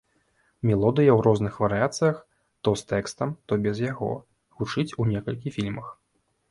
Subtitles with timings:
[0.67, 2.17] Мелодыя, у розных варыяцыях,
[2.65, 4.11] то з тэкстам, то без яго,
[4.59, 5.97] гучыць у некалькіх фільмах.